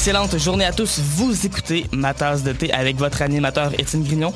[0.00, 0.98] Excellente journée à tous.
[0.98, 4.32] Vous écoutez Ma tasse de thé avec votre animateur Étienne Grignon.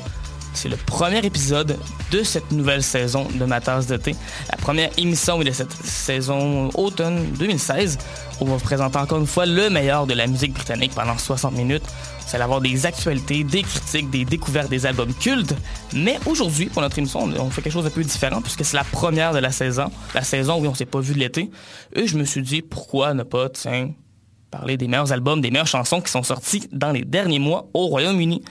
[0.53, 1.79] C'est le premier épisode
[2.11, 4.15] de cette nouvelle saison de Ma tasse de thé.
[4.51, 7.97] La première émission de cette saison automne 2016
[8.39, 11.17] où on va vous présenter encore une fois le meilleur de la musique britannique pendant
[11.17, 11.81] 60 minutes.
[12.27, 15.55] Vous allez avoir des actualités, des critiques, des découvertes des albums cultes.
[15.93, 18.83] Mais aujourd'hui, pour notre émission, on fait quelque chose de peu différent puisque c'est la
[18.83, 19.89] première de la saison.
[20.13, 21.49] La saison où on s'est pas vu de l'été.
[21.95, 23.89] Et je me suis dit, pourquoi ne pas, tiens,
[24.55, 27.87] parler des meilleurs albums, des meilleures chansons qui sont sorties dans les derniers mois au
[27.87, 28.41] Royaume-Uni.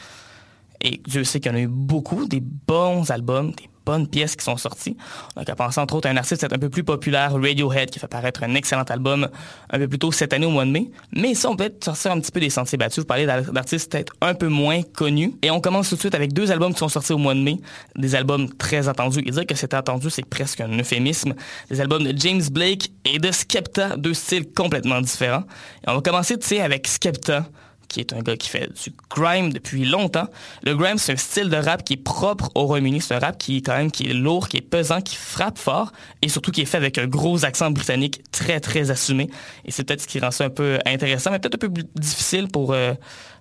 [0.83, 4.37] Et Dieu sait qu'il y en a eu beaucoup, des bons albums, des bonnes pièces
[4.37, 4.97] qui sont sorties.
[5.37, 7.99] On a qu'à penser entre autres à un artiste un peu plus populaire, Radiohead, qui
[7.99, 9.29] fait paraître un excellent album
[9.71, 10.91] un peu plus tôt cette année au mois de mai.
[11.13, 13.93] Mais ça, on peut être sortir un petit peu des sentiers battus, vous parler d'artistes
[13.93, 15.35] peut-être un peu moins connus.
[15.43, 17.41] Et on commence tout de suite avec deux albums qui sont sortis au mois de
[17.41, 17.59] mai,
[17.97, 19.23] des albums très attendus.
[19.27, 21.35] Et dire que c'était attendu, c'est presque un euphémisme.
[21.71, 25.45] Des albums de James Blake et de Skepta, deux styles complètement différents.
[25.87, 27.47] Et on va commencer, tu sais, avec Skepta
[27.95, 30.27] qui est un gars qui fait du grime depuis longtemps.
[30.65, 33.01] Le grime, c'est un style de rap qui est propre au Royaume-Uni.
[33.01, 35.59] C'est un rap qui est quand même qui est lourd, qui est pesant, qui frappe
[35.59, 39.31] fort et surtout qui est fait avec un gros accent britannique très, très assumé.
[39.65, 41.85] Et c'est peut-être ce qui rend ça un peu intéressant, mais peut-être un peu plus
[41.95, 42.95] difficile pour euh,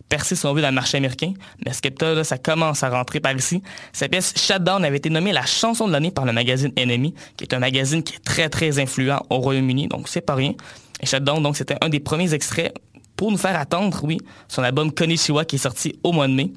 [0.07, 1.33] percer son on dans le marché américain.
[1.65, 3.63] Mais Skepta, là, ça commence à rentrer par ici.
[3.91, 7.45] Sa pièce Shutdown avait été nommée la chanson de l'année par le magazine Enemy, qui
[7.45, 10.53] est un magazine qui est très, très influent au Royaume-Uni, donc c'est pas rien.
[11.01, 12.71] Et Shutdown, donc, c'était un des premiers extraits
[13.15, 16.51] pour nous faire attendre, oui, son album Konishiwa qui est sorti au mois de mai.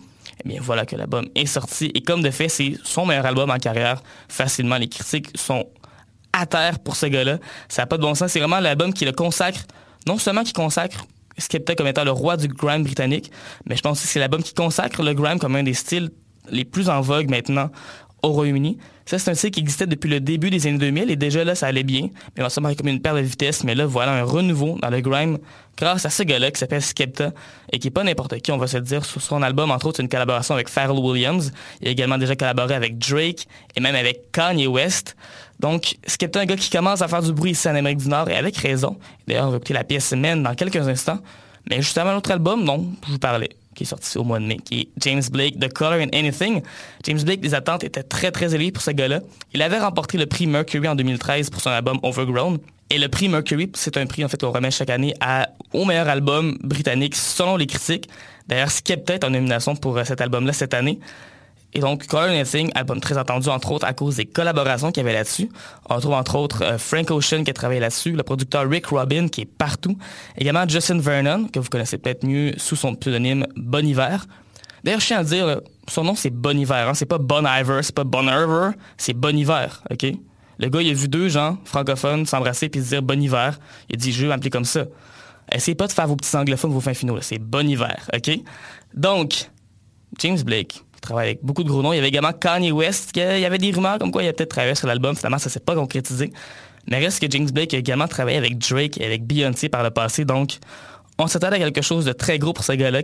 [0.45, 1.91] Eh bien, voilà que l'album est sorti.
[1.95, 4.03] Et comme de fait, c'est son meilleur album en carrière.
[4.29, 5.67] Facilement, les critiques sont
[6.33, 7.39] à terre pour ce gars-là.
[7.69, 8.33] Ça n'a pas de bon sens.
[8.33, 9.61] C'est vraiment l'album qui le consacre,
[10.07, 11.07] non seulement qui consacre
[11.39, 13.31] Skepta comme étant le roi du grime britannique,
[13.67, 16.11] mais je pense que c'est l'album qui consacre le grime comme un des styles
[16.49, 17.71] les plus en vogue maintenant
[18.23, 18.79] au Royaume-Uni.
[19.07, 21.55] Ça, c'est un style qui existait depuis le début des années 2000 et déjà là,
[21.55, 22.09] ça allait bien.
[22.37, 23.63] Mais on s'est comme une paire de vitesse.
[23.63, 25.39] Mais là, voilà un renouveau dans le grime
[25.77, 27.31] grâce à ce gars-là qui s'appelle Skepta
[27.73, 29.05] et qui est pas n'importe qui, on va se dire.
[29.05, 31.53] Sur son album, entre autres, une collaboration avec Pharrell Williams.
[31.81, 33.47] Il a également déjà collaboré avec Drake
[33.77, 35.17] et même avec Kanye West.
[35.61, 38.29] Donc, Skepta, un gars qui commence à faire du bruit ici en Amérique du Nord
[38.29, 38.97] et avec raison.
[39.29, 41.21] D'ailleurs, on va écouter la pièce Men dans quelques instants.
[41.71, 44.57] Mais justement, l'autre album, non, je vous parlais qui est sorti au mois de mai,
[44.57, 46.63] qui est James Blake, The Color in Anything.
[47.05, 49.21] James Blake, les attentes étaient très, très élevées pour ce gars-là.
[49.55, 52.59] Il avait remporté le prix Mercury en 2013 pour son album Overgrown.
[52.91, 55.15] Et le prix Mercury, c'est un prix en fait qu'on remet chaque année
[55.73, 58.09] au meilleur album britannique selon les critiques.
[58.49, 60.99] D'ailleurs, Skepta est en nomination pour euh, cet album-là cette année.
[61.77, 65.07] Et donc, Color Anything, album très attendu, entre autres, à cause des collaborations qu'il y
[65.07, 65.51] avait là-dessus.
[65.91, 69.29] On trouve, entre autres, euh, Frank Ocean qui a travaillé là-dessus, le producteur Rick Robin
[69.29, 69.99] qui est partout.
[70.39, 74.25] Également Justin Vernon, que vous connaissez peut-être mieux sous son pseudonyme Bon Hiver.
[74.85, 76.95] D'ailleurs, je tiens à dire, son nom c'est Bon Hiver, hein.
[76.95, 80.07] c'est pas Bon Iver, c'est pas Bon Iver, c'est Bon Hiver, ok?
[80.59, 83.59] Le gars, il a vu deux gens francophones s'embrasser puis se dire Bon Hiver.
[83.91, 84.87] Il a dit, je vais m'appeler comme ça.
[85.53, 88.31] Essayez pas de faire vos petits anglophones, vos fins finaux, c'est Bon Hiver, ok?
[88.95, 89.51] Donc,
[90.19, 91.93] James Blake, travaille avec beaucoup de gros noms.
[91.93, 93.13] Il y avait également Kanye West.
[93.15, 95.17] Il y avait des rumeurs comme quoi il a peut-être travaillé sur l'album.
[95.17, 96.33] Finalement, ça s'est pas concrétisé.
[96.89, 99.91] Mais reste que James Blake a également travaillé avec Drake et avec Beyoncé par le
[99.91, 100.25] passé.
[100.25, 100.59] Donc,
[101.19, 103.03] on s'attend à quelque chose de très gros pour ce gars-là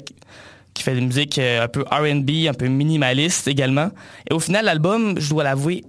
[0.75, 3.91] qui fait des musiques euh, un peu R&B, un peu minimaliste également.
[4.31, 5.85] Et au final, l'album, je dois l'avouer,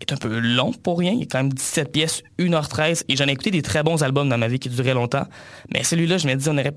[0.00, 1.12] est un peu long pour rien.
[1.12, 3.04] Il y a quand même 17 pièces, 1h13.
[3.08, 5.26] Et j'en ai écouté des très bons albums dans ma vie qui duraient longtemps.
[5.72, 6.74] Mais celui-là, je me dis, on aurait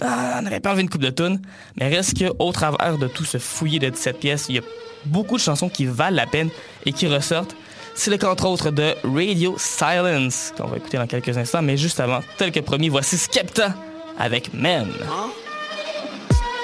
[0.00, 1.40] ah, on n'aurait pas envie une coupe de tunes.
[1.76, 4.62] Mais reste qu'au travers de tout ce fouillis de 17 pièces, il y a
[5.06, 6.50] beaucoup de chansons qui valent la peine
[6.84, 7.56] et qui ressortent.
[7.94, 11.62] C'est le cas entre de Radio Silence, qu'on va écouter dans quelques instants.
[11.62, 13.74] Mais juste avant, tel que promis, voici Skepta
[14.18, 14.88] avec Men.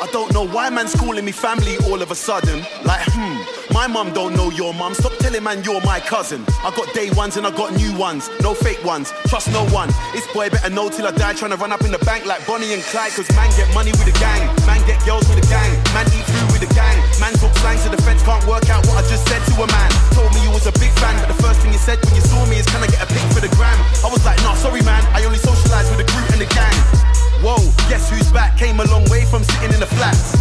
[0.01, 2.65] I don't know why man's calling me family all of a sudden.
[2.89, 3.37] Like, hmm,
[3.75, 4.95] my mum don't know your mum.
[4.95, 6.41] Stop telling man you're my cousin.
[6.65, 8.31] I got day ones and I got new ones.
[8.41, 9.13] No fake ones.
[9.29, 9.93] Trust no one.
[10.17, 11.35] This boy better know till I die.
[11.35, 13.13] Trying to run up in the bank like Bonnie and Clyde.
[13.13, 14.49] Cause man get money with the gang.
[14.65, 15.69] Man get girls with the gang.
[15.93, 16.97] Man eat food with the gang.
[17.21, 19.69] Man talk slang so the feds can't work out what I just said to a
[19.69, 19.91] man.
[20.17, 21.13] Told me you was a big fan.
[21.21, 23.09] But the first thing you said when you saw me is can I get a
[23.13, 23.77] pic for the gram?
[24.01, 25.05] I was like, nah, sorry man.
[25.13, 27.30] I only socialize with the crew and the gang.
[27.41, 27.57] Whoa,
[27.89, 28.59] guess who's back?
[28.59, 30.37] Came a long way from sitting in the flats.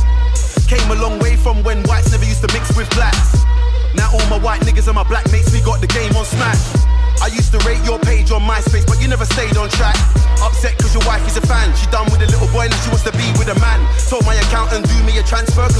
[0.67, 3.39] Came a long way from when whites never used to mix with blacks.
[3.95, 6.59] Now all my white niggas and my black mates, we got the game on smash.
[7.23, 9.95] I used to rate your page on MySpace, but you never stayed on track.
[10.43, 11.71] Upset cause your wife is a fan.
[11.79, 13.79] She done with a little boy, now she wants to be with a man.
[14.11, 15.78] Told my accountant do me a transfer cause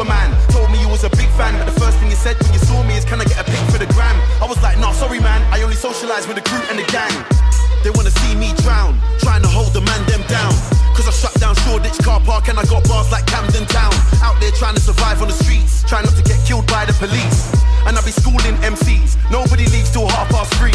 [0.00, 0.30] a man.
[0.50, 2.58] Told me you was a big fan, but the first thing you said when you
[2.58, 4.16] saw me is can I get a pic for the gram?
[4.42, 5.40] I was like, nah, sorry man.
[5.54, 7.14] I only socialize with the crew and the gang.
[7.82, 10.50] They wanna see me drown, trying to hold the man them down.
[10.96, 13.94] Cause I shut down Shoreditch car park and I got bars like Camden Town.
[14.22, 16.94] Out there trying to survive on the streets, trying not to get killed by the
[16.94, 17.52] police.
[17.86, 20.74] And I be schooling MCs, nobody leaves till half past three.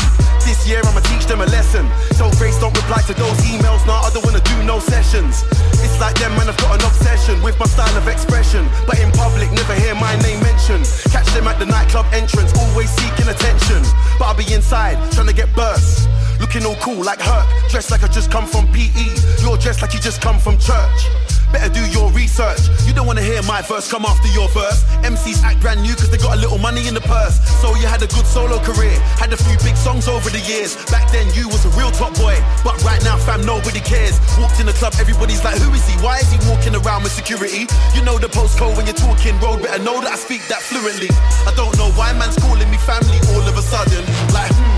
[0.49, 1.85] This year I'ma teach them a lesson.
[2.17, 5.45] So Grace don't reply to those emails, nah, I don't wanna do no sessions.
[5.77, 8.67] It's like them man, I've got an obsession with my style of expression.
[8.87, 10.89] But in public, never hear my name mentioned.
[11.13, 13.85] Catch them at the nightclub entrance, always seeking attention.
[14.17, 16.09] But I'll be inside, trying to get burst.
[16.41, 19.05] Looking all cool like Herc, dressed like I just come from PE.
[19.45, 21.28] You're dressed like you just come from church.
[21.51, 22.69] Better do your research.
[22.85, 24.83] You don't wanna hear my verse come after your verse.
[25.01, 27.41] MCs act brand new cause they got a little money in the purse.
[27.61, 30.75] So you had a good solo career, had a few big songs over the years.
[30.93, 34.19] Back then you was a real top boy, but right now fam nobody cares.
[34.37, 35.95] Walked in the club, everybody's like, who is he?
[36.03, 37.65] Why is he walking around with security?
[37.95, 41.09] You know the postcode when you're talking road, better know that I speak that fluently.
[41.49, 44.05] I don't know why man's calling me family all of a sudden.
[44.33, 44.68] Like, hmm.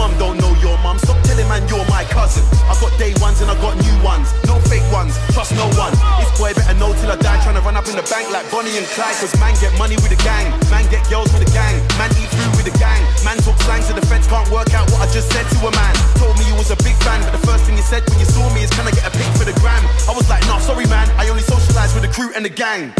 [0.00, 0.96] Mum don't know your mum.
[0.96, 2.40] Stop telling man you're my cousin.
[2.64, 4.32] I got day ones and I got new ones.
[4.48, 5.12] No fake ones.
[5.36, 5.92] Trust no one.
[6.16, 7.36] This boy better know till I die.
[7.44, 9.12] Trying to run up in the bank like Bonnie and Clyde.
[9.20, 10.56] Cause man get money with a gang.
[10.72, 11.76] Man get girls with a gang.
[12.00, 13.04] Man eat food with a gang.
[13.28, 15.72] Man talk slang so the feds can't work out what I just said to a
[15.76, 15.92] man.
[16.16, 18.28] Told me you was a big fan, but the first thing you said when you
[18.32, 19.84] saw me is can I get a pic for the gram?
[20.08, 21.12] I was like, nah, sorry man.
[21.20, 22.96] I only socialize with the crew and the gang.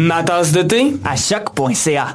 [0.00, 0.94] Ma tasse de thé?
[1.04, 2.14] À choc.ca.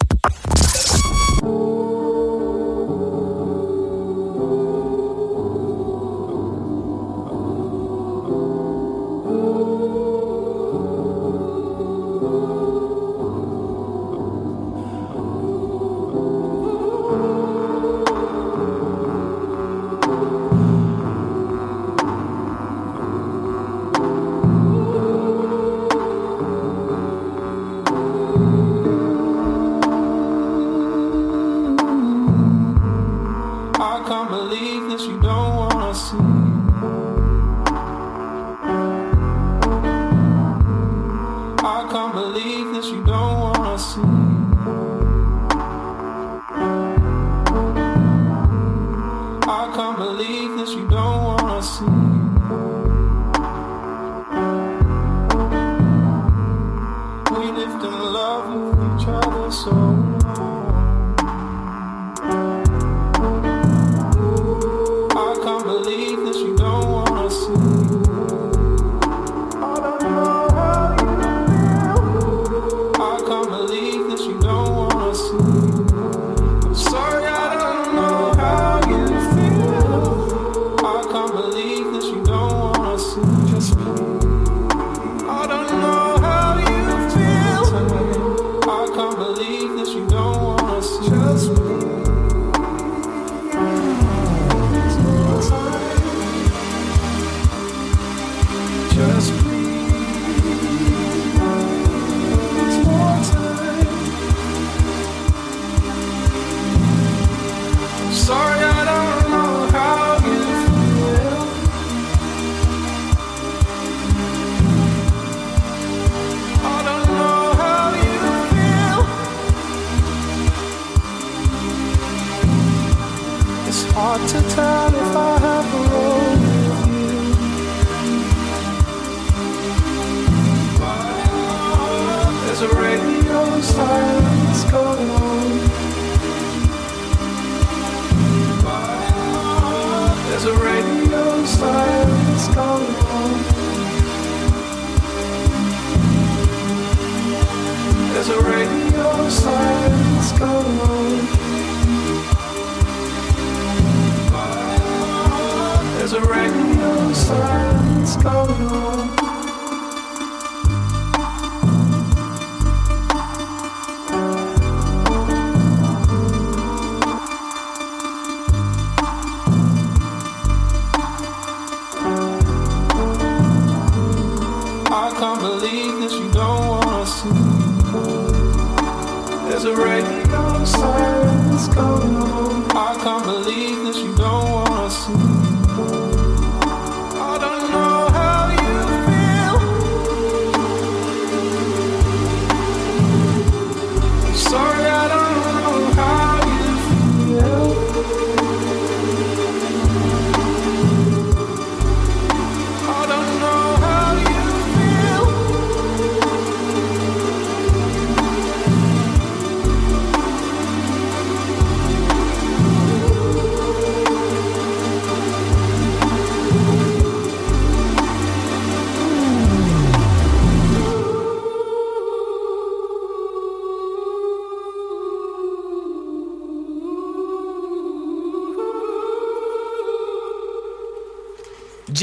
[179.53, 182.71] There's a radio silence going on.
[182.75, 186.12] I can't believe this, you don't wanna see.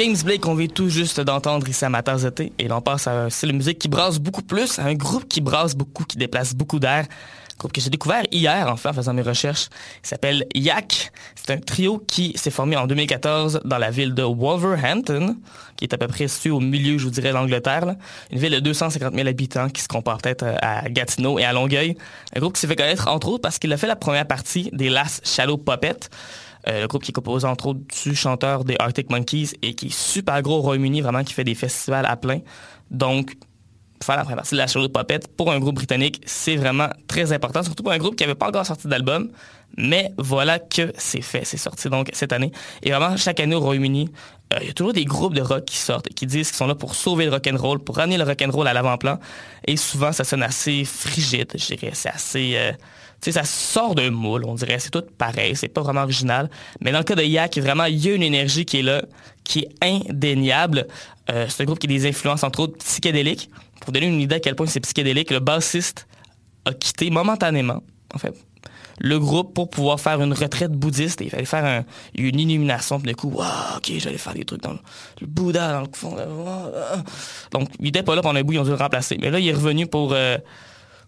[0.02, 2.54] James Blake, on vient tout juste d'entendre ici à ma tasse de thé.
[2.58, 5.42] Et l'on passe à un style musique qui brasse beaucoup plus, à un groupe qui
[5.42, 7.04] brasse beaucoup, qui déplace beaucoup d'air.
[7.58, 9.68] Groupe que j'ai découvert hier, en en faisant mes recherches.
[10.02, 11.12] Il s'appelle Yak.
[11.34, 15.36] C'est un trio qui s'est formé en 2014 dans la ville de Wolverhampton,
[15.76, 17.94] qui est à peu près située au milieu, je vous dirais, de l'Angleterre.
[18.30, 21.52] Une ville de 250 000 habitants qui se compare peut-être euh, à Gatineau et à
[21.52, 21.94] Longueuil.
[22.34, 24.70] Un groupe qui s'est fait connaître, entre autres, parce qu'il a fait la première partie
[24.72, 26.08] des Last Shadow Puppets.
[26.70, 29.86] Euh, le groupe qui est composé entre autres du chanteur des Arctic Monkeys et qui
[29.86, 32.40] est super gros au Royaume-Uni, vraiment qui fait des festivals à plein.
[32.90, 33.36] Donc,
[34.02, 37.32] faire la première partie de la Shadow Puppet pour un groupe britannique, c'est vraiment très
[37.32, 39.30] important, surtout pour un groupe qui n'avait pas encore sorti d'album.
[39.76, 42.52] Mais voilà que c'est fait, c'est sorti donc cette année.
[42.82, 44.08] Et vraiment, chaque année au Royaume-Uni,
[44.52, 46.56] euh, il y a toujours des groupes de rock qui sortent et qui disent qu'ils
[46.56, 49.18] sont là pour sauver le rock'n'roll, pour ramener le rock'n'roll à l'avant-plan.
[49.66, 51.92] Et souvent, ça sonne assez frigide, je dirais.
[51.94, 52.52] C'est assez...
[52.56, 52.72] euh,
[53.22, 54.78] sais, ça sort d'un moule, on dirait.
[54.78, 56.48] C'est tout pareil, c'est pas vraiment original.
[56.80, 59.02] Mais dans le cas de Yak, vraiment, il y a une énergie qui est là,
[59.44, 60.86] qui est indéniable.
[61.30, 63.50] Euh, c'est un groupe qui a des influences, entre autres, psychédéliques.
[63.80, 66.06] Pour donner une idée à quel point c'est psychédélique, le bassiste
[66.64, 67.82] a quitté momentanément,
[68.14, 68.34] en fait,
[69.02, 71.22] le groupe pour pouvoir faire une retraite bouddhiste.
[71.22, 71.84] Il fallait faire un-
[72.14, 73.00] une illumination.
[73.00, 74.78] Puis du coup, ok, j'allais faire des trucs dans le,
[75.22, 76.16] le Bouddha, dans le fond.
[76.18, 76.96] ah.
[77.50, 79.16] Donc, il était pas là pendant un bout, ils ont dû le remplacer.
[79.18, 80.36] Mais là, il est revenu pour, euh,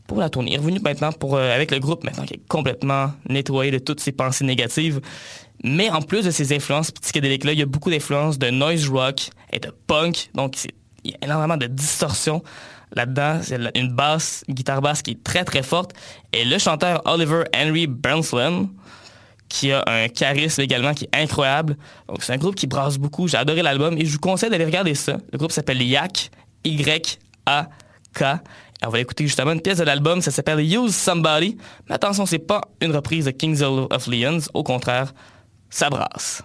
[0.07, 0.51] pour la tournée.
[0.51, 3.79] Il est revenu maintenant pour, euh, avec le groupe, maintenant qui est complètement nettoyé de
[3.79, 5.01] toutes ses pensées négatives.
[5.65, 9.31] Mais en plus de ces influences psychédéliques-là, il y a beaucoup d'influences de noise rock
[9.53, 10.31] et de punk.
[10.35, 10.57] Donc,
[11.05, 12.43] il y a énormément de distorsion
[12.95, 13.41] là-dedans.
[13.43, 15.93] C'est une basse, une guitare basse qui est très, très forte.
[16.33, 18.69] Et le chanteur Oliver Henry Bernslin,
[19.49, 21.77] qui a un charisme également qui est incroyable.
[22.09, 23.29] Donc, c'est un groupe qui brasse beaucoup.
[23.29, 25.19] J'ai adoré l'album et je vous conseille d'aller regarder ça.
[25.31, 26.31] Le groupe s'appelle Yak,
[26.65, 28.25] Y-A-K.
[28.85, 31.57] On va écouter justement une pièce de l'album, ça s'appelle Use Somebody.
[31.89, 34.41] Mais attention, c'est pas une reprise de Kings of Leons.
[34.55, 35.13] Au contraire,
[35.71, 36.43] ça brasse.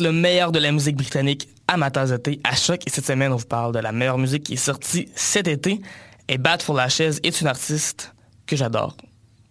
[0.00, 2.82] Le meilleur de la musique britannique à ma tasse de thé à choc.
[2.86, 5.80] Et cette semaine, on vous parle de la meilleure musique qui est sortie cet été.
[6.28, 8.12] Et Bad for Lashes est une artiste
[8.46, 8.96] que j'adore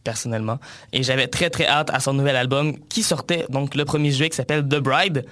[0.03, 0.59] personnellement.
[0.93, 4.29] Et j'avais très très hâte à son nouvel album qui sortait donc le 1er juillet
[4.29, 5.25] qui s'appelle The Bride.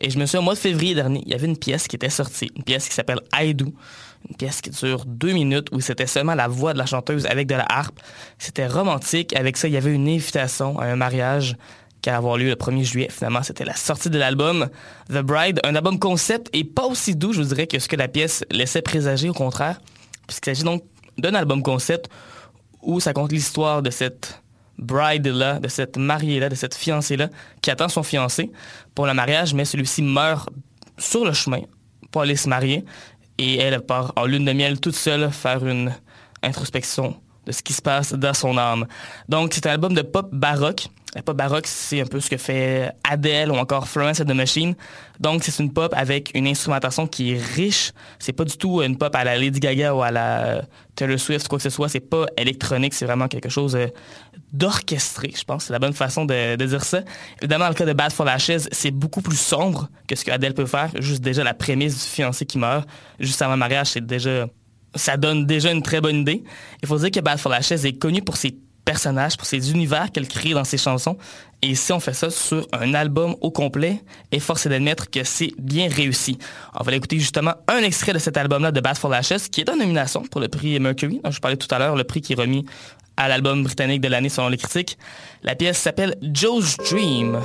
[0.00, 1.96] Et je me souviens, au mois de février dernier, il y avait une pièce qui
[1.96, 3.54] était sortie, une pièce qui s'appelle I
[4.28, 7.46] une pièce qui dure deux minutes où c'était seulement la voix de la chanteuse avec
[7.46, 7.98] de la harpe.
[8.38, 9.34] C'était romantique.
[9.34, 11.56] Avec ça, il y avait une invitation à un mariage
[12.08, 13.08] allait avoir lieu le 1er juillet.
[13.10, 14.68] Finalement, c'était la sortie de l'album
[15.08, 17.96] The Bride, un album concept et pas aussi doux, je vous dirais, que ce que
[17.96, 19.80] la pièce laissait présager, au contraire,
[20.26, 20.84] puisqu'il s'agit donc
[21.18, 22.08] d'un album concept
[22.82, 24.42] où ça compte l'histoire de cette
[24.78, 27.28] bride-là, de cette mariée-là, de cette fiancée-là,
[27.60, 28.50] qui attend son fiancé
[28.94, 30.48] pour le mariage, mais celui-ci meurt
[30.96, 31.60] sur le chemin
[32.10, 32.84] pour aller se marier.
[33.38, 35.94] Et elle part en lune de miel toute seule faire une
[36.42, 38.86] introspection de ce qui se passe dans son âme.
[39.28, 40.88] Donc, c'est un album de pop baroque.
[41.14, 44.34] La pop baroque, c'est un peu ce que fait Adele ou encore Florence and the
[44.34, 44.76] Machine.
[45.18, 47.90] Donc, c'est une pop avec une instrumentation qui est riche.
[48.20, 50.62] C'est pas du tout une pop à la Lady Gaga ou à la
[50.94, 51.88] Taylor Swift, quoi que ce soit.
[51.88, 53.88] C'est pas électronique, c'est vraiment quelque chose euh,
[54.52, 55.64] d'orchestré, je pense.
[55.64, 57.00] C'est la bonne façon de, dire ça.
[57.40, 60.30] Évidemment, dans le cas de Bad for Lashes, c'est beaucoup plus sombre que ce que
[60.30, 60.90] Adele peut faire.
[61.00, 64.46] Juste déjà la prémisse du fiancé qui meurt, juste avant le mariage, c'est déjà
[64.94, 66.42] ça donne déjà une très bonne idée.
[66.82, 70.10] Il faut dire que Bad for Lashes est connu pour ses personnages, pour ses univers
[70.10, 71.16] qu'elle crée dans ses chansons.
[71.62, 75.22] Et si on fait ça sur un album au complet, et force est d'admettre que
[75.24, 76.38] c'est bien réussi.
[76.78, 79.70] On va écouter justement un extrait de cet album-là de Bad for Lashes, qui est
[79.70, 82.32] en nomination pour le prix Mercury, dont je parlais tout à l'heure, le prix qui
[82.32, 82.64] est remis
[83.16, 84.96] à l'album britannique de l'année selon les critiques.
[85.42, 87.38] La pièce s'appelle Joe's Dream.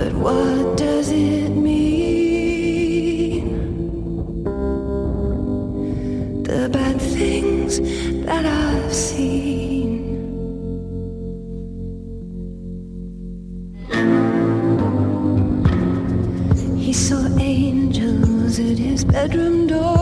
[0.00, 1.74] But what does it mean?
[6.42, 7.80] The bad things
[8.24, 10.00] that I've seen.
[16.78, 19.99] He saw angels at his bedroom door.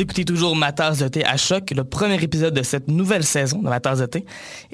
[0.00, 3.58] Écoutez toujours Ma tasse de thé à choc, le premier épisode de cette nouvelle saison
[3.58, 4.24] de Ma tasse de thé.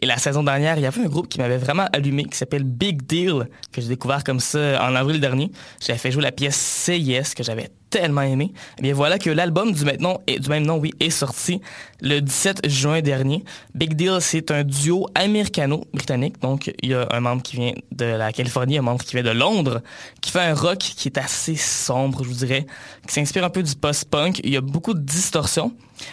[0.01, 2.63] Et la saison dernière, il y avait un groupe qui m'avait vraiment allumé, qui s'appelle
[2.63, 5.51] Big Deal, que j'ai découvert comme ça en avril dernier.
[5.85, 8.53] J'avais fait jouer la pièce CIS, que j'avais tellement aimé.
[8.79, 11.61] Eh bien voilà que l'album du, même nom, oui, est sorti
[12.01, 13.45] le 17 juin dernier.
[13.75, 16.41] Big Deal, c'est un duo américano-britannique.
[16.41, 19.25] Donc, il y a un membre qui vient de la Californie, un membre qui vient
[19.25, 19.83] de Londres,
[20.21, 22.67] qui fait un rock qui est assez sombre, je vous dirais,
[23.07, 24.41] qui s'inspire un peu du post-punk.
[24.45, 25.73] Il y a beaucoup de distorsion.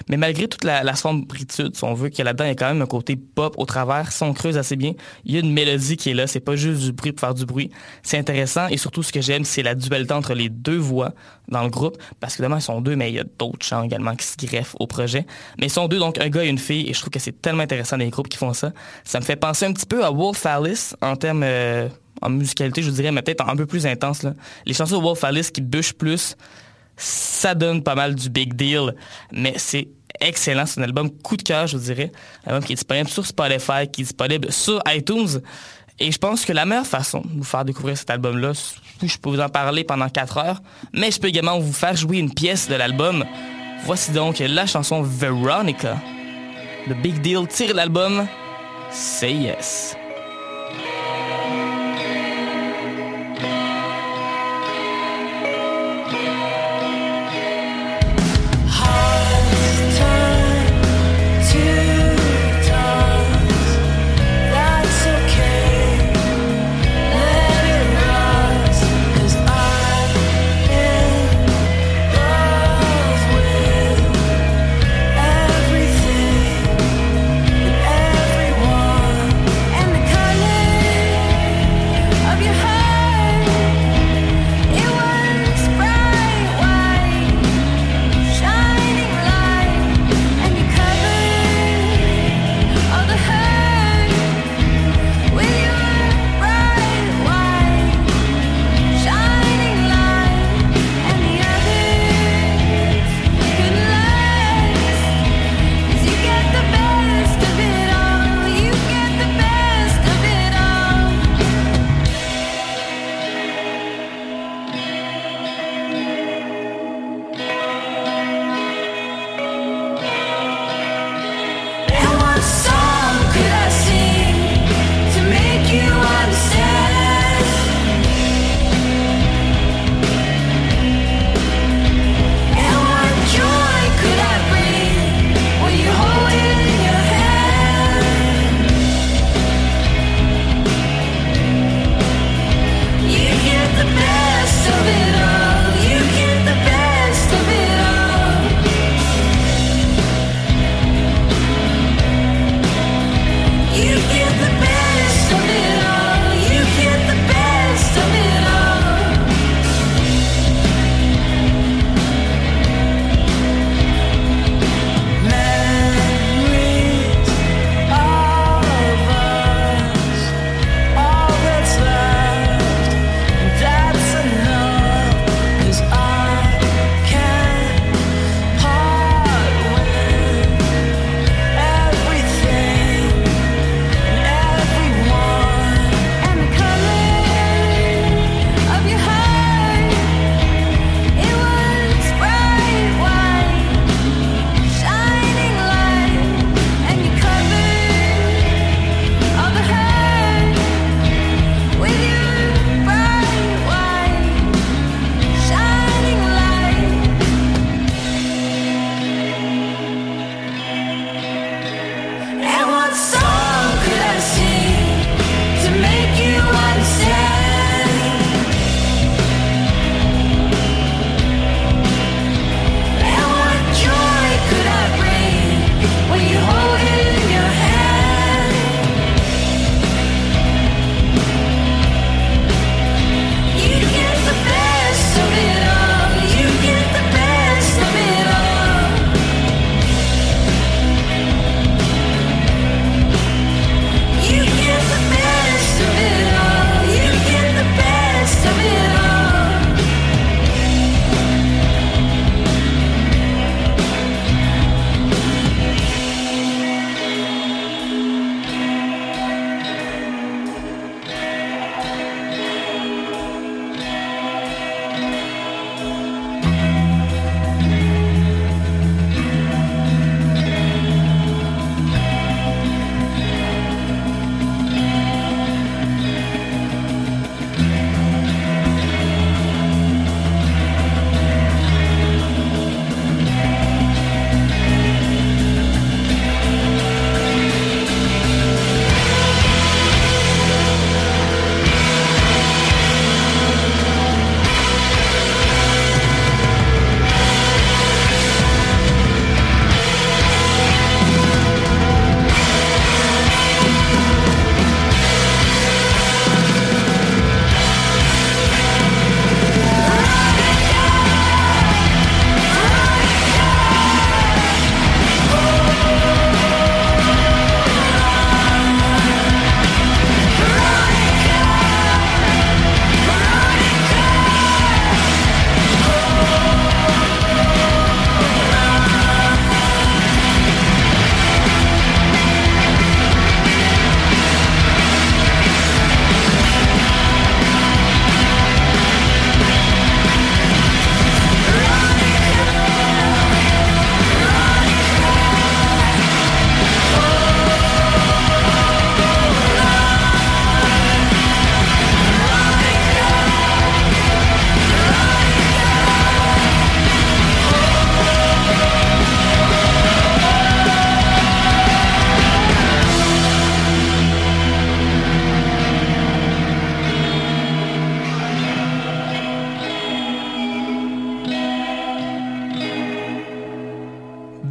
[0.10, 2.67] Mais malgré toute la, la sombritude, si on veut, a là-dedans, il y a quand
[2.67, 4.12] même un côté pop au travers.
[4.12, 4.93] Si on creuse assez bien,
[5.26, 6.28] il y a une mélodie qui est là.
[6.28, 7.69] C'est pas juste du bruit pour faire du bruit.
[8.02, 8.67] C'est intéressant.
[8.67, 11.13] Et surtout, ce que j'aime, c'est la dualité entre les deux voix
[11.48, 11.98] dans le groupe.
[12.19, 14.36] Parce que demain, ils sont deux, mais il y a d'autres chants également qui se
[14.38, 15.26] greffent au projet.
[15.60, 16.89] Mais ils sont deux, donc un gars et une fille.
[16.89, 18.72] Et je trouve que c'est tellement intéressant les groupes qui font ça.
[19.04, 21.43] Ça me fait penser un petit peu à Wolf Alice en termes...
[21.43, 21.89] euh,
[22.22, 24.26] en musicalité, je dirais, mais peut-être un peu plus intense.
[24.65, 26.38] Les chansons de Wolf Alice qui bûchent plus,
[26.97, 28.95] ça donne pas mal du big deal,
[29.32, 29.88] mais c'est
[30.19, 30.65] excellent.
[30.65, 32.12] C'est un album coup de cœur, je vous dirais.
[32.45, 35.41] Un album qui est disponible sur Spotify, qui est disponible sur iTunes.
[35.99, 38.53] Et je pense que la meilleure façon de vous faire découvrir cet album-là,
[39.01, 40.62] je peux vous en parler pendant 4 heures,
[40.93, 43.25] mais je peux également vous faire jouer une pièce de l'album.
[43.86, 45.97] Voici donc la chanson Veronica.
[46.88, 48.27] Le Big Deal tire l'album
[48.91, 49.95] Say Yes.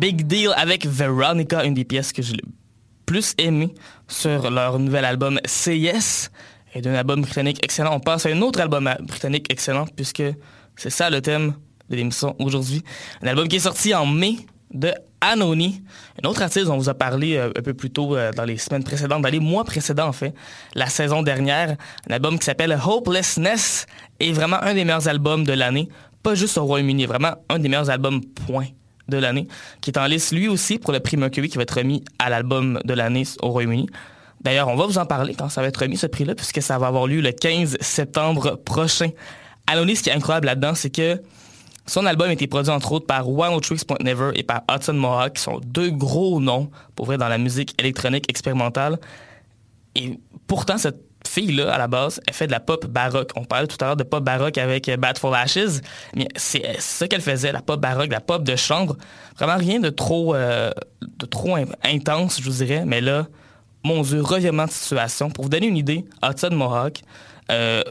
[0.03, 2.43] Big Deal avec Veronica, une des pièces que j'ai le
[3.07, 3.73] plus aimées
[4.09, 6.29] sur leur nouvel album Yes.
[6.75, 10.25] Et d'un album britannique excellent, on passe à un autre album britannique excellent, puisque
[10.75, 11.55] c'est ça le thème
[11.89, 12.83] de l'émission aujourd'hui.
[13.23, 14.39] Un album qui est sorti en mai
[14.75, 15.85] de Anony,
[16.21, 18.45] un autre artiste dont on vous a parlé euh, un peu plus tôt euh, dans
[18.45, 20.35] les semaines précédentes, dans les mois précédents en fait,
[20.75, 21.77] la saison dernière.
[22.11, 23.87] Un album qui s'appelle Hopelessness
[24.19, 25.89] est vraiment un des meilleurs albums de l'année,
[26.25, 28.67] pas juste au Royaume-Uni, vraiment un des meilleurs albums point
[29.09, 29.49] de l'année,
[29.81, 32.31] qui est en liste lui aussi pour le prix Mercury qui va être remis à
[32.31, 33.89] l'album de l'année au Royaume-Uni.
[34.41, 36.79] D'ailleurs, on va vous en parler quand ça va être remis ce prix-là, puisque ça
[36.79, 39.11] va avoir lieu le 15 septembre prochain.
[39.67, 41.21] Anony, ce qui est incroyable là-dedans, c'est que
[41.87, 44.95] son album a été produit entre autres par One Tricks Point Never et par Hudson
[44.95, 48.99] Mohawk, qui sont deux gros noms pour vrai dans la musique électronique expérimentale.
[49.95, 53.31] Et pourtant, cette fille-là, à la base, elle fait de la pop baroque.
[53.37, 55.81] On parlait tout à l'heure de pop baroque avec Bad for Ashes,
[56.15, 58.97] mais c'est ce qu'elle faisait, la pop baroque, la pop de chambre.
[59.37, 60.71] Vraiment rien de trop, euh,
[61.85, 63.27] intense, je vous dirais, mais là,
[63.85, 65.31] mon Dieu, revirement de situation.
[65.31, 67.01] Pour vous donner une idée, Hudson Mohawk,
[67.51, 67.83] euh,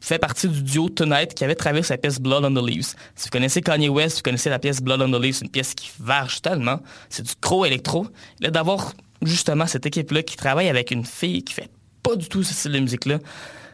[0.00, 2.94] fait partie du duo Tonight qui avait travaillé la pièce Blood on the Leaves.
[3.14, 5.74] Si vous connaissez Kanye West, vous connaissez la pièce Blood on the Leaves, une pièce
[5.74, 6.80] qui varge tellement.
[7.10, 8.06] C'est du crow électro.
[8.40, 11.68] Là, d'avoir justement cette équipe-là qui travaille avec une fille qui fait
[12.02, 13.18] pas du tout ce style de musique-là,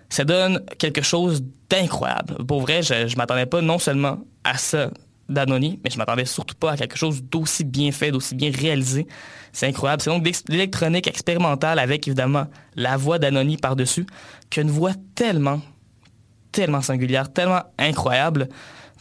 [0.09, 2.45] ça donne quelque chose d'incroyable.
[2.47, 4.91] Pour vrai, je, je m'attendais pas non seulement à ça
[5.29, 9.07] d'Anony, mais je m'attendais surtout pas à quelque chose d'aussi bien fait, d'aussi bien réalisé.
[9.53, 10.03] C'est incroyable.
[10.03, 14.07] C'est donc de l'électronique expérimentale avec évidemment la voix d'Anony par-dessus,
[14.51, 15.61] qu'une voix tellement,
[16.53, 18.49] tellement singulière, tellement incroyable.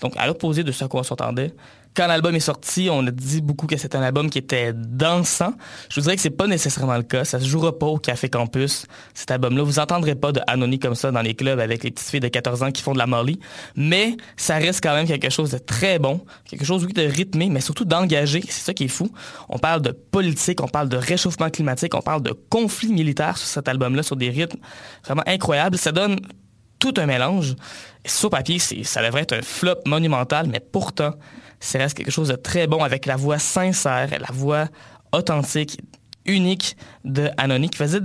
[0.01, 1.53] Donc, à l'opposé de ce à quoi on s'entendait,
[1.95, 5.53] quand l'album est sorti, on a dit beaucoup que c'était un album qui était dansant.
[5.89, 7.23] Je vous dirais que c'est pas nécessairement le cas.
[7.23, 9.63] Ça se jouera pas au Café Campus, cet album-là.
[9.63, 12.27] Vous entendrez pas de Anony comme ça dans les clubs avec les petites filles de
[12.27, 13.39] 14 ans qui font de la Molly.
[13.75, 16.19] Mais ça reste quand même quelque chose de très bon.
[16.49, 18.41] Quelque chose, oui, de rythmé, mais surtout d'engagé.
[18.45, 19.09] C'est ça qui est fou.
[19.47, 23.47] On parle de politique, on parle de réchauffement climatique, on parle de conflits militaires sur
[23.47, 24.59] cet album-là, sur des rythmes
[25.05, 25.77] vraiment incroyables.
[25.77, 26.17] Ça donne
[26.79, 27.55] tout un mélange.
[28.05, 31.13] Sur papier, ça devrait être un flop monumental, mais pourtant,
[31.59, 34.67] ça reste quelque chose de très bon avec la voix sincère, la voix
[35.11, 35.79] authentique,
[36.25, 38.01] unique de Anony, qui faisait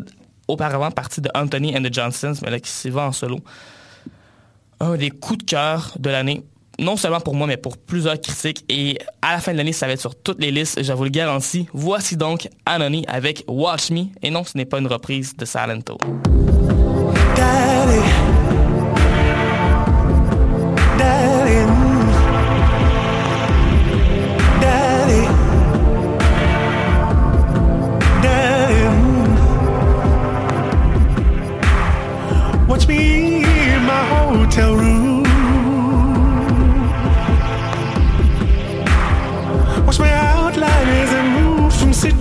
[0.48, 3.38] auparavant partie de Anthony and the Johnsons, mais là qui s'y va en solo.
[4.80, 6.42] Un des coups de cœur de l'année,
[6.78, 8.64] non seulement pour moi, mais pour plusieurs critiques.
[8.68, 11.04] Et à la fin de l'année, ça va être sur toutes les listes, je vous
[11.04, 11.68] le garantis.
[11.72, 14.06] Voici donc Anony avec Watch Me.
[14.22, 15.98] Et non, ce n'est pas une reprise de Silento.
[17.36, 18.19] Daddy.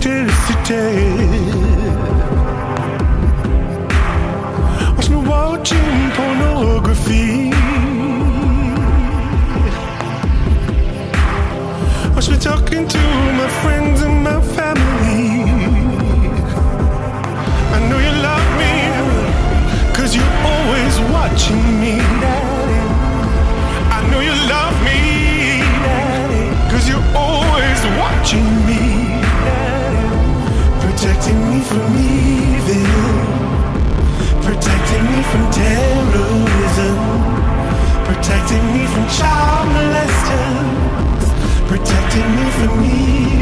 [0.06, 0.96] Move from city to city.
[4.96, 7.50] Watch me watching pornography.
[12.14, 12.98] Watch me talking to
[13.38, 15.42] my friends and my family.
[17.72, 18.74] I know you love me,
[19.94, 21.98] cause you're always watching me.
[23.90, 25.00] I know you love me,
[26.70, 28.69] cause you're always watching me.
[31.20, 32.86] Protecting me from evil.
[34.40, 36.96] Protecting me from terrorism,
[38.06, 41.28] protecting me from child molesters,
[41.68, 43.39] protecting me from evil.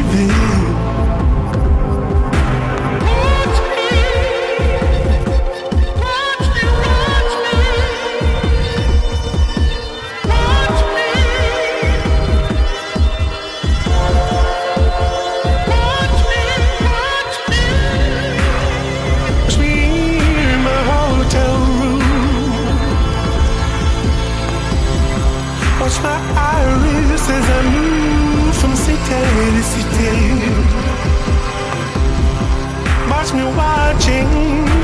[33.99, 34.27] Watching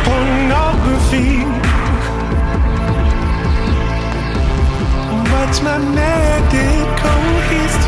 [0.04, 1.46] pornography.
[5.32, 7.85] Watch my medical history.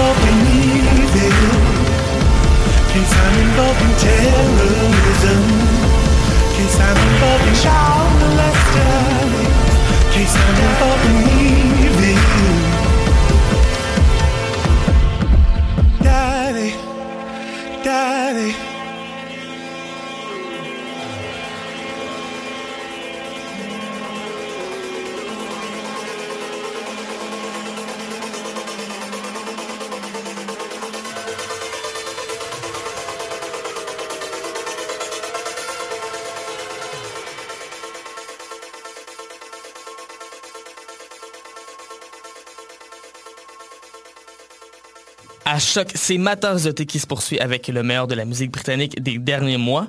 [0.00, 1.60] involved in evil.
[2.90, 5.42] Case I'm involved in terrorism.
[6.56, 9.52] Case I'm involved in child molestation.
[10.12, 11.29] Case I'm involved in
[45.60, 48.50] choc, c'est ma tasse de thé qui se poursuit avec le meilleur de la musique
[48.50, 49.88] britannique des derniers mois.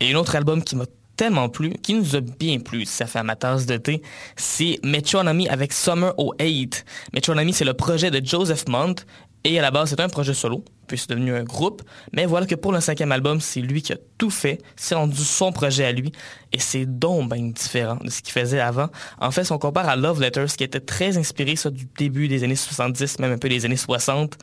[0.00, 0.84] Et un autre album qui m'a
[1.16, 4.02] tellement plu, qui nous a bien plu, ça fait à ma tasse de thé,
[4.36, 6.84] c'est Metronomy avec Summer 08.
[7.14, 8.96] Metronomy, c'est le projet de Joseph Mont.
[9.44, 11.82] Et à la base, c'est un projet solo, puis c'est devenu un groupe.
[12.12, 14.58] Mais voilà que pour le cinquième album, c'est lui qui a tout fait.
[14.76, 16.12] C'est rendu son projet à lui.
[16.52, 18.88] Et c'est donc différent de ce qu'il faisait avant.
[19.18, 22.28] En fait, si on compare à Love Letters, qui était très inspiré ça, du début
[22.28, 24.38] des années 70, même un peu des années 60,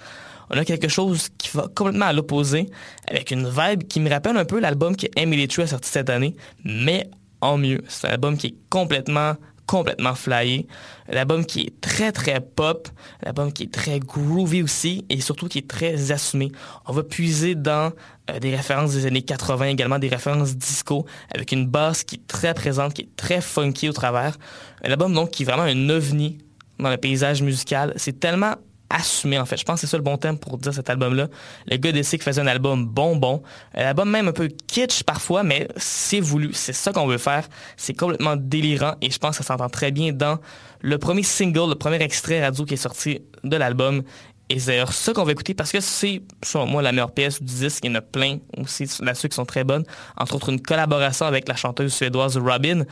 [0.49, 2.69] on a quelque chose qui va complètement à l'opposé,
[3.07, 6.09] avec une vibe qui me rappelle un peu l'album que Emily True a sorti cette
[6.09, 7.09] année, mais
[7.41, 7.81] en mieux.
[7.87, 9.35] C'est un album qui est complètement
[9.69, 10.65] complètement flyé.
[11.09, 12.89] L'album qui est très très pop,
[13.21, 16.51] l'album qui est très groovy aussi et surtout qui est très assumé.
[16.87, 17.91] On va puiser dans
[18.31, 22.27] euh, des références des années 80, également des références disco avec une basse qui est
[22.27, 24.39] très présente, qui est très funky au travers.
[24.83, 26.39] Un album donc qui est vraiment un ovni
[26.79, 27.93] dans le paysage musical.
[27.95, 28.55] C'est tellement
[28.89, 29.57] assumé en fait.
[29.57, 31.27] Je pense que c'est ça le bon thème pour dire cet album-là.
[31.67, 33.43] Le gars décide faisait un album bonbon,
[33.75, 36.51] un album même un peu kitsch parfois, mais c'est voulu.
[36.53, 37.47] C'est ça qu'on veut faire.
[37.77, 40.39] C'est complètement délirant et je pense que ça s'entend très bien dans
[40.81, 44.03] le premier single, le premier extrait radio qui est sorti de l'album.
[44.51, 47.39] Et c'est d'ailleurs ça qu'on va écouter parce que c'est, selon moi, la meilleure pièce
[47.41, 47.83] du disque.
[47.83, 49.83] Il y en a plein aussi là-dessus qui sont très bonnes.
[50.17, 52.83] Entre autres, une collaboration avec la chanteuse suédoise Robin.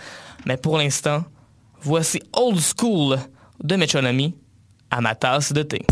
[0.45, 1.24] Mais pour l'instant,
[1.82, 3.18] voici Old School
[3.64, 4.36] de Metronomy
[4.92, 5.86] à ma tasse de thé.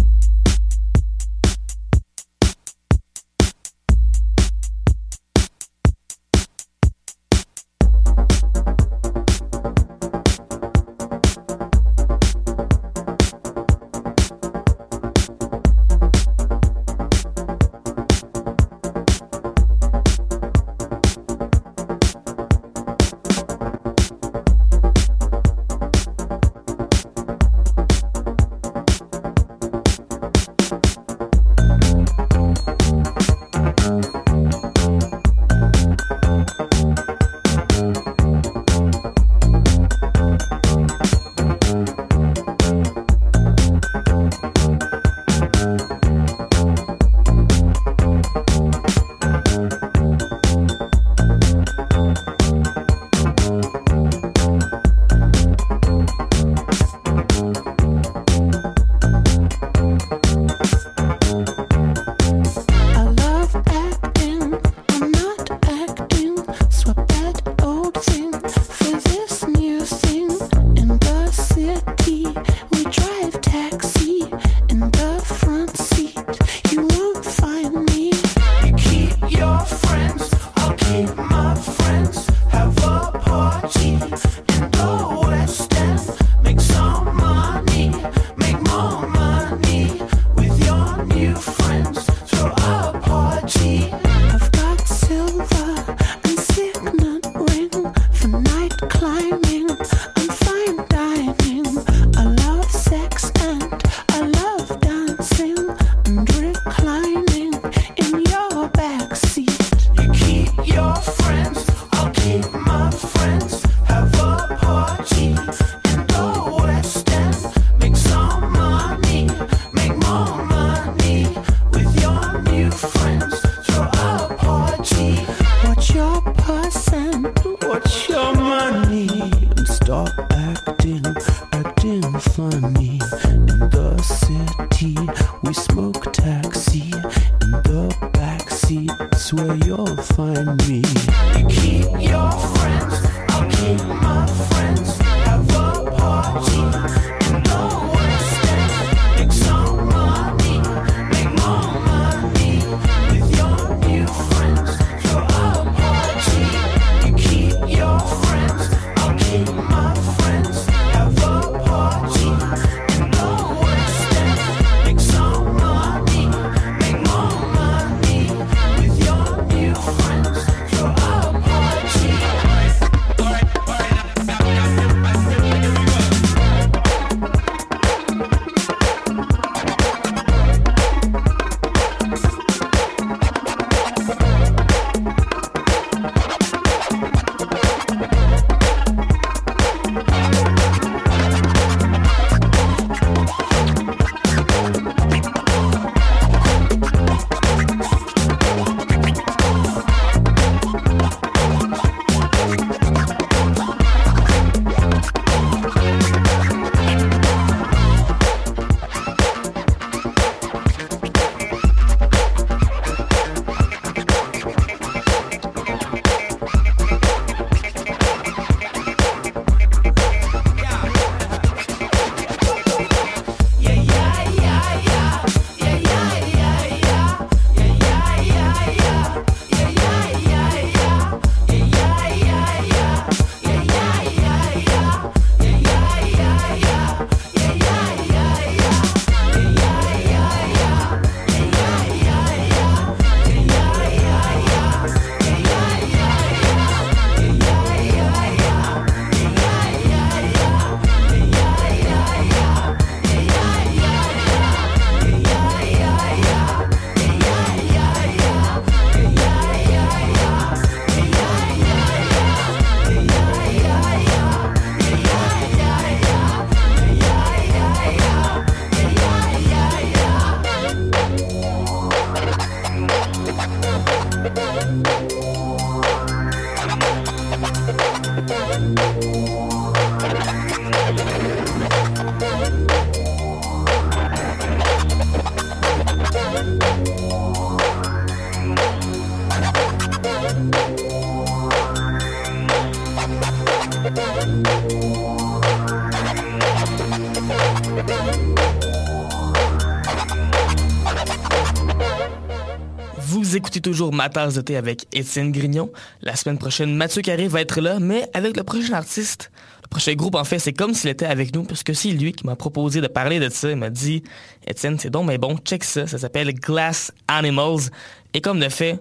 [303.66, 305.72] Toujours Ma tasse de thé avec Étienne Grignon.
[306.04, 309.32] La semaine prochaine, Mathieu Carré va être là, mais avec le prochain artiste.
[309.64, 312.14] Le prochain groupe, en fait, c'est comme s'il était avec nous, parce que c'est lui
[312.14, 313.50] qui m'a proposé de parler de ça.
[313.50, 314.04] Il m'a dit,
[314.46, 315.88] Étienne, c'est donc mais bon, check ça.
[315.88, 317.72] Ça s'appelle Glass Animals.
[318.14, 318.80] Et comme de fait,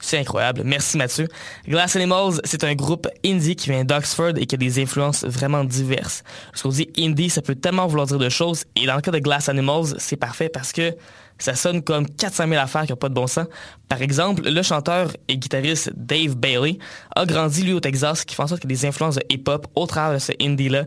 [0.00, 0.62] c'est incroyable.
[0.64, 1.28] Merci Mathieu.
[1.68, 5.62] Glass Animals, c'est un groupe indie qui vient d'Oxford et qui a des influences vraiment
[5.62, 6.24] diverses.
[6.52, 8.64] Lorsqu'on dit indie, ça peut tellement vouloir dire de choses.
[8.76, 10.94] Et dans le cas de Glass Animals, c'est parfait parce que
[11.38, 13.46] ça sonne comme 400 000 affaires qui n'ont pas de bon sens.
[13.88, 16.78] Par exemple, le chanteur et guitariste Dave Bailey
[17.16, 19.22] a grandi, lui, au Texas, qui fait en sorte qu'il y a des influences de
[19.30, 20.84] hip-hop au travers de ce indie-là,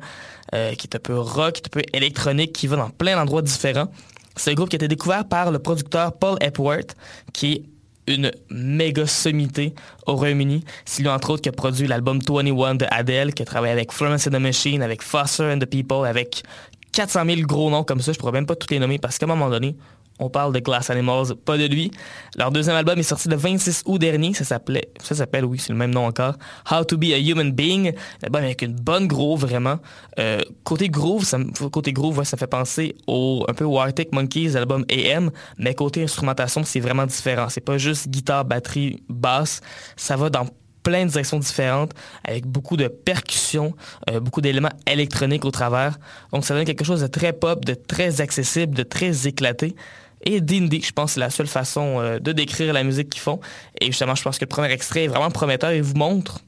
[0.53, 3.15] euh, qui est un peu rock, qui est un peu électronique, qui va dans plein
[3.15, 3.87] d'endroits différents.
[4.35, 6.95] C'est un groupe qui a été découvert par le producteur Paul Epworth,
[7.33, 7.63] qui est
[8.07, 9.73] une méga sommité
[10.05, 10.63] au Royaume-Uni.
[10.85, 13.91] C'est lui, entre autres, qui a produit l'album 21 de Adele, qui a travaillé avec
[13.91, 16.43] Florence and the Machine, avec Foster and the People, avec
[16.91, 18.11] 400 000 gros noms comme ça.
[18.11, 19.75] Je pourrais même pas tous les nommer parce qu'à un moment donné,
[20.19, 21.91] on parle de Glass Animals, pas de lui.
[22.37, 24.33] Leur deuxième album est sorti le 26 août dernier.
[24.33, 26.35] Ça s'appelait, ça s'appelle, oui, c'est le même nom encore.
[26.71, 27.93] How to be a Human Being.
[28.21, 29.79] L'album avec une bonne groove, vraiment.
[30.19, 35.31] Euh, côté groove, ça, fait penser au, un peu au Arctic Monkeys, l'album AM.
[35.57, 37.49] Mais côté instrumentation, c'est vraiment différent.
[37.49, 39.61] C'est pas juste guitare, batterie, basse.
[39.95, 40.45] Ça va dans
[40.83, 41.93] plein de directions différentes,
[42.23, 43.73] avec beaucoup de percussions,
[44.09, 45.97] euh, beaucoup d'éléments électroniques au travers.
[46.31, 49.75] Donc ça donne quelque chose de très pop, de très accessible, de très éclaté.
[50.23, 53.21] Et d'indie, je pense que c'est la seule façon euh, de décrire la musique qu'ils
[53.21, 53.39] font.
[53.79, 56.39] Et justement, je pense que le premier extrait est vraiment prometteur et vous montre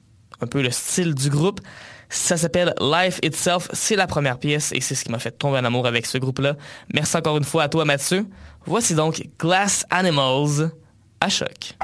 [0.42, 1.60] un peu le style du groupe.
[2.10, 3.68] Ça s'appelle Life Itself.
[3.74, 6.18] C'est la première pièce et c'est ce qui m'a fait tomber en amour avec ce
[6.18, 6.56] groupe-là.
[6.94, 8.26] Merci encore une fois à toi, Mathieu.
[8.66, 10.72] Voici donc Glass Animals
[11.20, 11.76] à choc.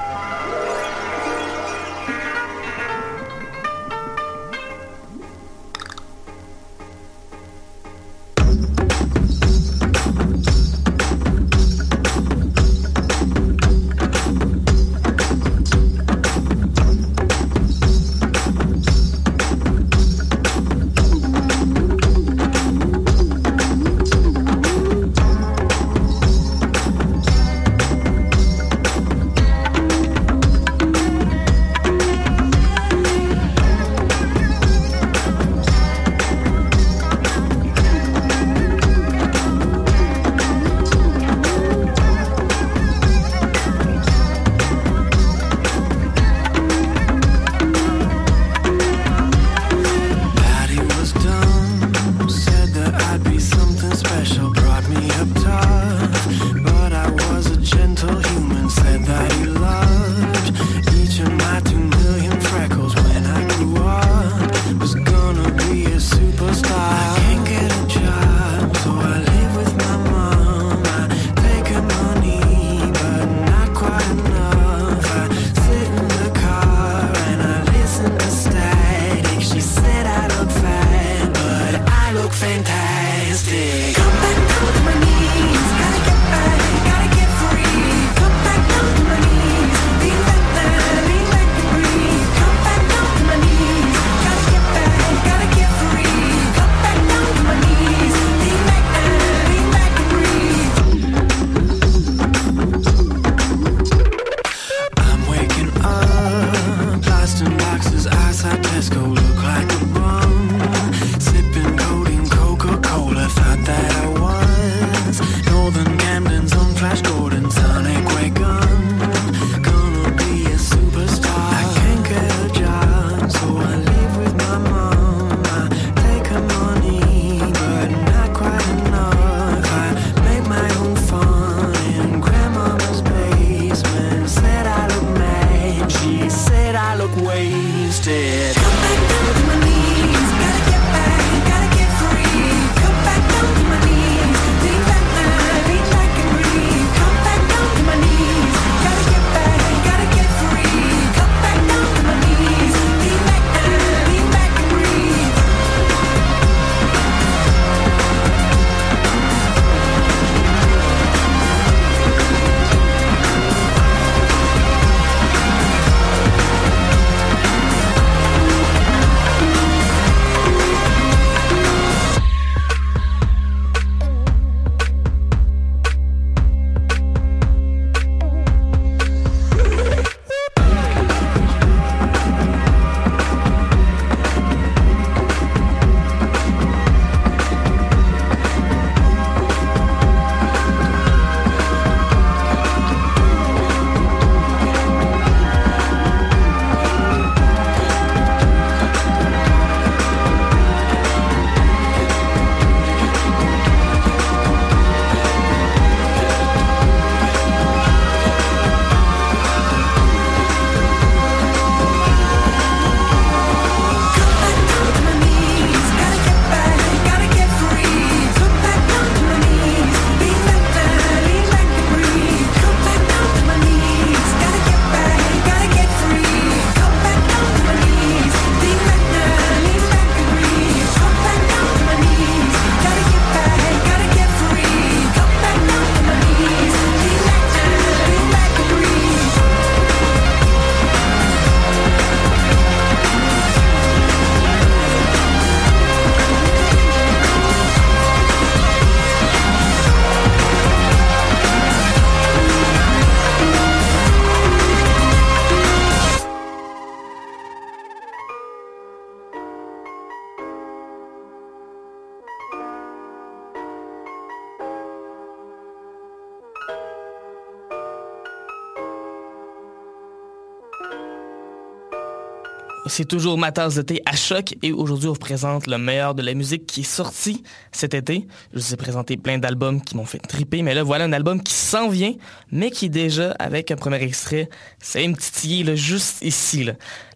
[272.86, 276.16] C'est toujours ma tasse de thé à choc et aujourd'hui on vous présente le meilleur
[276.16, 278.26] de la musique qui est sorti cet été.
[278.52, 281.40] Je vous ai présenté plein d'albums qui m'ont fait triper, mais là voilà un album
[281.40, 282.12] qui s'en vient,
[282.50, 284.48] mais qui déjà avec un premier extrait.
[284.80, 286.68] C'est une petite là, juste ici.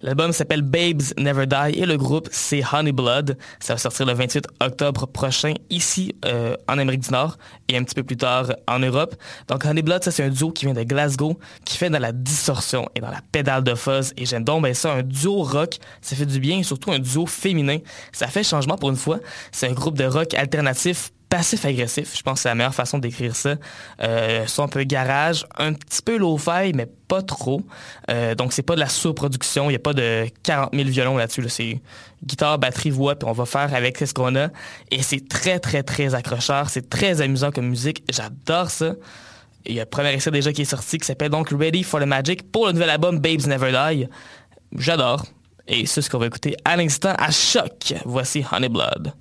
[0.02, 3.36] L'album s'appelle Babes Never Die et le groupe c'est Honey Blood.
[3.58, 7.38] Ça va sortir le 28 octobre prochain ici euh, en Amérique du Nord
[7.68, 9.16] et un petit peu plus tard en Europe.
[9.48, 12.12] Donc Honey Blood, ça c'est un duo qui vient de Glasgow, qui fait dans la
[12.12, 14.12] distorsion et dans la pédale de fuzz.
[14.16, 15.42] Et j'aime donc ben ça, un duo
[16.00, 17.78] ça fait du bien, surtout un duo féminin.
[18.12, 19.18] Ça fait changement pour une fois.
[19.52, 22.16] C'est un groupe de rock alternatif passif-agressif.
[22.16, 23.56] Je pense que c'est la meilleure façon d'écrire ça.
[24.02, 27.62] Euh, son un peu garage, un petit peu low-fi, mais pas trop.
[28.10, 29.64] Euh, donc, c'est pas de la sous-production.
[29.64, 31.42] Il n'y a pas de 40 000 violons là-dessus.
[31.42, 31.48] là.
[31.48, 31.80] C'est
[32.24, 34.48] guitare, batterie, voix, puis on va faire avec ce qu'on a.
[34.90, 36.68] Et c'est très, très, très accrocheur.
[36.70, 38.04] C'est très amusant comme musique.
[38.08, 38.94] J'adore ça.
[39.66, 42.00] Il y a un premier extrait déjà qui est sorti qui s'appelle donc Ready for
[42.00, 44.06] the Magic pour le nouvel album Babes Never Die.
[44.78, 45.24] J'adore.
[45.68, 47.94] Et c'est ce qu'on va écouter à l'instant à choc.
[48.04, 49.12] Voici Honey Blood.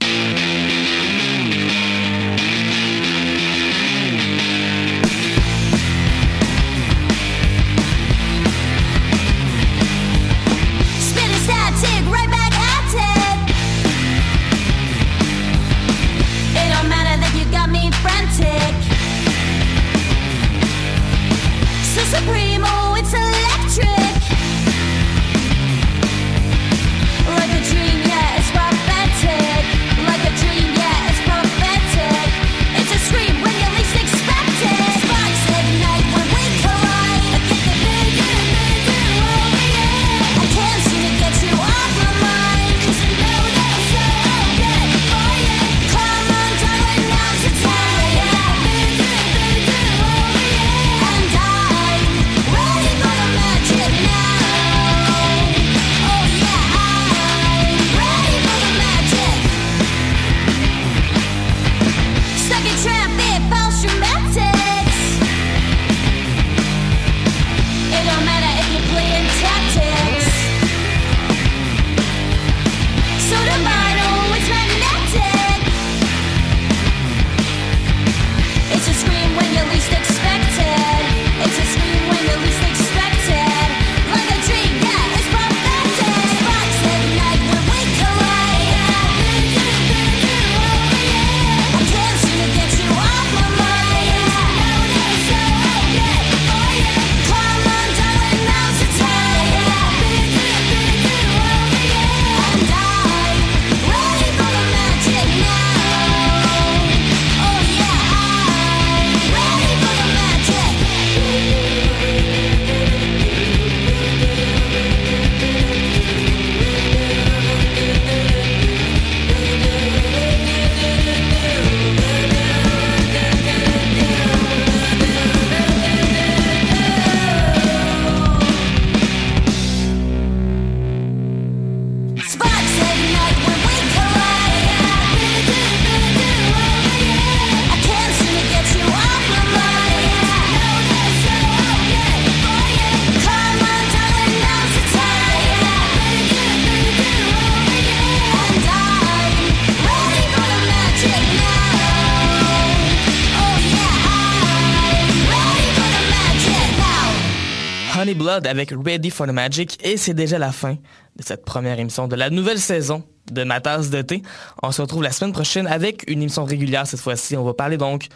[158.05, 158.11] Now.
[158.11, 160.73] Honey Blood avec Ready for the Magic et c'est déjà la fin
[161.15, 164.21] de cette première émission de la nouvelle saison de ma tasse de thé.
[164.61, 167.35] On se retrouve la semaine prochaine avec une émission régulière cette fois-ci.
[167.35, 168.09] On va parler donc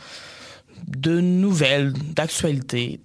[0.88, 3.00] de nouvelles, d'actualités,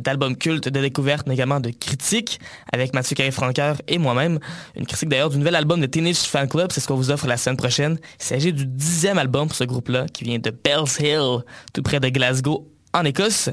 [0.00, 2.38] d'albums cultes, de découvertes, mais également de critiques
[2.72, 4.38] avec Mathieu Carré-Francoeur et moi-même.
[4.76, 7.26] Une critique d'ailleurs du nouvel album de Teenage Fan Club, c'est ce qu'on vous offre
[7.26, 7.98] la semaine prochaine.
[8.20, 11.98] Il s'agit du dixième album pour ce groupe-là qui vient de Bells Hill, tout près
[11.98, 13.50] de Glasgow, en Écosse.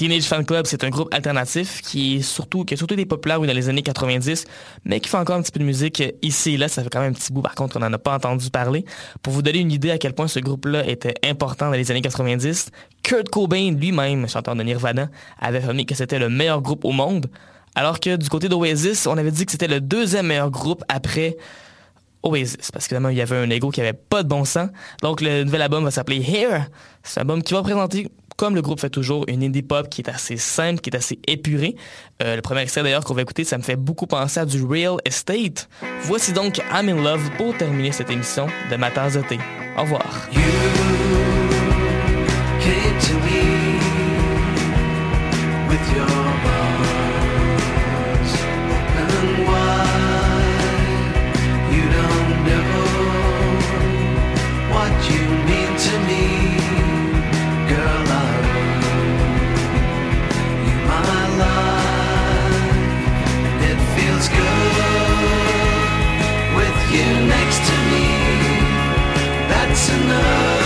[0.00, 3.38] Teenage Fan Club, c'est un groupe alternatif qui est surtout, qui a surtout été populaire
[3.38, 4.46] dans les années 90,
[4.86, 6.68] mais qui fait encore un petit peu de musique ici et là.
[6.68, 8.86] Ça fait quand même un petit bout, par contre, qu'on n'en a pas entendu parler.
[9.20, 12.00] Pour vous donner une idée à quel point ce groupe-là était important dans les années
[12.00, 12.70] 90,
[13.02, 17.26] Kurt Cobain lui-même, chanteur de Nirvana, avait affirmé que c'était le meilleur groupe au monde,
[17.74, 21.36] alors que du côté d'Oasis, on avait dit que c'était le deuxième meilleur groupe après
[22.22, 24.70] Oasis, parce que évidemment, il y avait un ego qui avait pas de bon sens.
[25.02, 26.64] Donc, le nouvel album va s'appeler Here.
[27.02, 28.08] C'est un album qui va présenter,
[28.40, 31.18] comme le groupe fait toujours, une indie pop qui est assez simple, qui est assez
[31.28, 31.76] épurée.
[32.22, 34.64] Euh, le premier extrait d'ailleurs qu'on va écouter, ça me fait beaucoup penser à du
[34.64, 35.68] Real Estate.
[36.04, 39.38] Voici donc I'm in Love pour terminer cette émission de ma tasse de thé.
[39.76, 40.30] Au revoir.
[55.10, 56.49] You mean to me
[64.20, 64.46] feels good
[66.56, 68.04] with you next to me.
[69.48, 70.59] That's enough.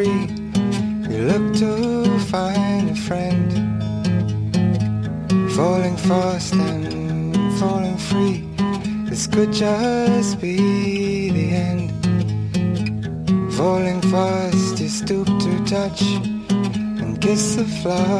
[0.00, 0.26] Free.
[1.10, 3.48] You look to find a friend.
[5.52, 8.38] Falling fast and falling free.
[9.08, 10.56] This could just be
[11.30, 11.88] the end.
[13.54, 16.02] Falling fast, you stoop to touch
[17.00, 18.19] and kiss the flowers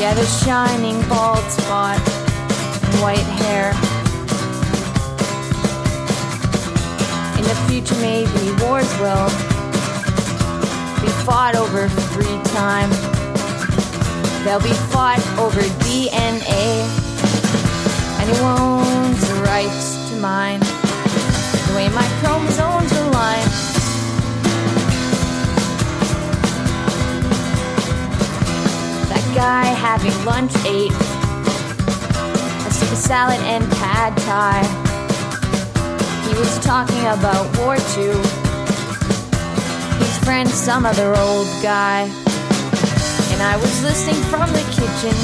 [0.00, 3.72] Had a shining bald spot and white hair.
[7.36, 9.28] In the future, maybe wars will
[11.02, 12.88] be fought over free time.
[14.44, 16.88] They'll be fought over DNA.
[18.20, 20.60] And owns the rights to mine.
[20.60, 23.17] The way my chromosomes align.
[29.34, 30.92] Guy having lunch ate
[32.66, 34.62] a soup salad and pad thai.
[36.28, 38.16] He was talking about war too.
[39.98, 42.10] His friend, some other old guy
[43.38, 45.14] and I was listening from the kitchen,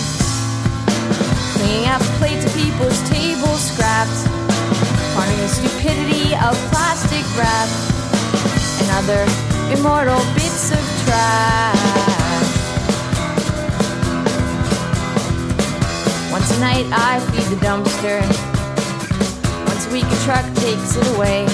[1.58, 4.28] cleaning up plates of people's table scraps,
[5.16, 7.68] pondering the stupidity of plastic wrap
[8.78, 9.22] and other
[9.74, 12.13] immortal bits of trash.
[16.54, 18.20] Once a night I feed the dumpster,
[19.66, 21.46] once a week a truck takes it away.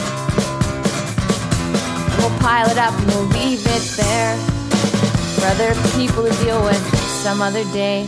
[2.18, 4.36] We'll pile it up and we'll leave it there
[5.36, 8.04] for other people to deal with some other day.